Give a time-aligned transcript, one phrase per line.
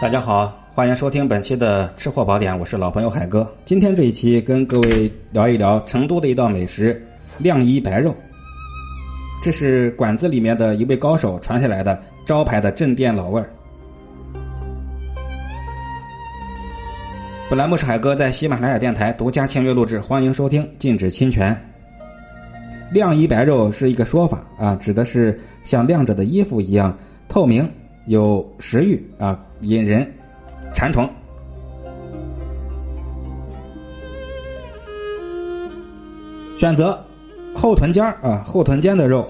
[0.00, 3.52] 大家好，欢迎收听本期的吃货宝典，我是老朋友海哥。
[3.64, 7.04] 今天这一期跟各位聊一聊成都的一道美食——
[7.36, 8.14] 晾衣白肉。
[9.42, 13.50] 这是馆子里面的一位高手传下来的招牌的镇店老味儿。
[17.50, 21.60] 本栏目是海哥在喜马拉雅电台独家签约录制，欢迎收听，禁止侵权。
[22.92, 26.96] 晾衣白肉是一个说法啊，指的是像晾着的衣服一样
[27.28, 27.68] 透明。
[28.08, 30.10] 有食欲啊，引人
[30.74, 31.06] 馋虫。
[36.56, 36.98] 选择
[37.54, 39.28] 后臀尖儿啊，后臀尖的肉。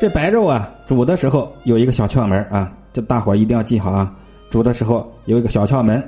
[0.00, 4.16] 这白肉啊，煮的时候有一个小窍门啊，这大伙一定要记好啊。
[4.48, 6.02] 煮的时候有一个小窍门，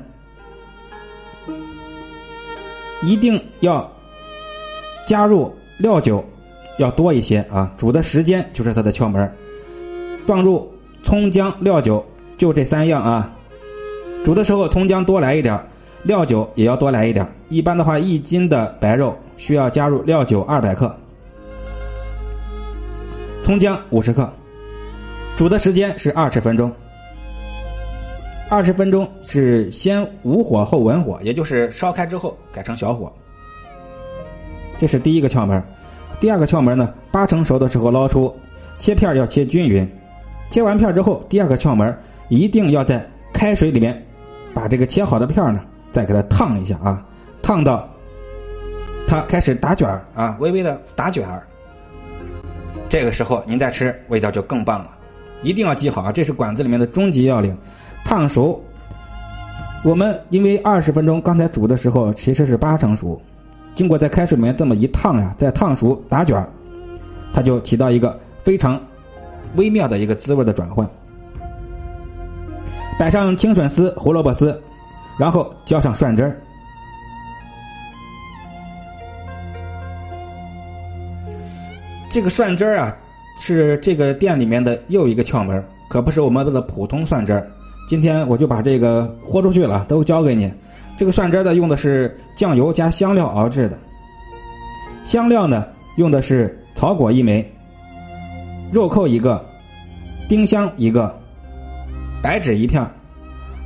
[3.03, 3.87] 一定要
[5.07, 6.25] 加入料酒
[6.79, 7.71] 要多一些啊。
[7.77, 9.31] 煮的时间就是它的窍门。
[10.31, 12.07] 放入葱姜料酒，
[12.39, 13.29] 就这三样啊。
[14.23, 15.61] 煮的时候葱姜多来一点，
[16.05, 17.27] 料酒也要多来一点。
[17.49, 20.95] 一般的话，一斤的白肉需要加入料酒二百克，
[23.43, 24.33] 葱姜五十克。
[25.37, 26.73] 煮的时间是二十分钟。
[28.49, 33.13] 二十分钟是先无火后文火，也就是烧开之后改成小火。
[34.79, 35.61] 这是第一个窍门。
[36.21, 38.33] 第二个窍门呢，八成熟的时候捞出，
[38.79, 39.85] 切片要切均匀。
[40.51, 41.97] 切完片之后，第二个窍门
[42.29, 44.05] 一定要在开水里面
[44.53, 45.61] 把这个切好的片呢，
[45.93, 47.07] 再给它烫一下啊，
[47.41, 47.89] 烫到
[49.07, 51.47] 它开始打卷儿啊，微微的打卷儿。
[52.89, 54.91] 这个时候您再吃，味道就更棒了。
[55.43, 57.57] 一定要记好啊，这是馆子里面的终极要领。
[58.05, 58.61] 烫熟，
[59.85, 63.23] 我们因为二十分钟刚才煮的时候其实是八成熟，
[63.77, 66.49] 经过在开水里面这么一烫呀，再烫熟打卷儿，
[67.33, 68.81] 它就起到一个非常。
[69.57, 70.89] 微妙的一个滋味的转换，
[72.99, 74.61] 摆上青笋丝、胡萝卜丝，
[75.19, 76.41] 然后浇上蒜汁儿。
[82.11, 82.97] 这个蒜汁儿啊，
[83.39, 87.49] 是这个店里面的又一个窍门，可不是我们的普通蒜汁儿。
[87.89, 90.53] 今天我就把这个豁出去了，都交给你。
[90.99, 93.79] 这个蒜汁儿呢，用的是酱油加香料熬制的，
[95.05, 95.65] 香料呢
[95.97, 97.49] 用的是草果一枚。
[98.73, 99.45] 肉蔻一个，
[100.29, 101.13] 丁香一个，
[102.23, 102.89] 白芷一片，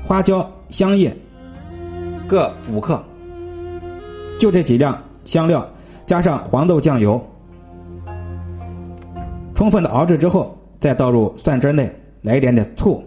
[0.02, 1.14] 花椒、香叶
[2.26, 3.02] 各五克，
[4.38, 5.68] 就这几样香料，
[6.06, 7.22] 加上黄豆酱油，
[9.54, 13.04] 充分的熬制之后，再倒入蒜汁内，来一点点醋，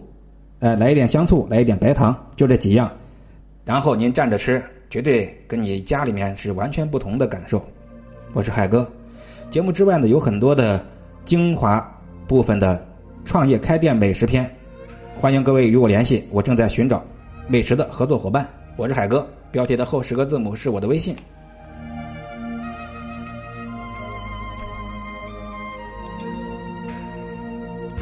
[0.59, 2.91] 哎，来一点香醋，来一点白糖，就这几样，
[3.65, 7.59] 然后您蘸着吃，绝对跟你家里面是完全不同的感受。
[8.33, 8.87] 我是海哥，
[9.49, 10.79] 节目之外呢，有很多的。
[11.27, 11.85] 精华
[12.25, 12.87] 部分的
[13.25, 14.49] 创业开店美食篇，
[15.19, 17.03] 欢迎各位与我联系，我正在寻找
[17.47, 18.47] 美食的合作伙伴。
[18.77, 21.13] 我是海哥，标题的后十个字母是我的微信。